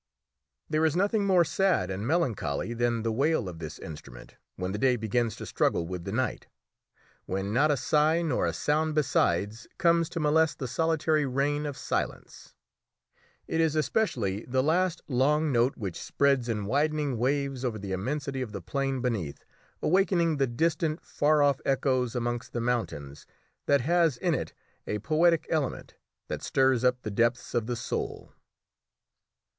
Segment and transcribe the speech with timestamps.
[0.67, 4.79] There is nothing more sad and melancholy than the wail of this instrument when the
[4.79, 6.47] day begins to struggle with the night
[7.27, 11.77] when not a sigh nor a sound besides comes to molest the solitary reign of
[11.77, 12.55] silence;
[13.45, 18.41] it is especially the last long note which spreads in widening waves over the immensity
[18.41, 19.45] of the plain beneath,
[19.83, 23.27] awaking the distant, far off echoes amongst the mountains,
[23.67, 24.51] that has in it
[24.87, 25.93] a poetic element
[26.27, 28.33] that stirs up the depths of the soul.